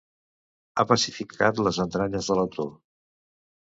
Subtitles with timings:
[0.79, 2.77] ha pacificat les entranyes de l'autor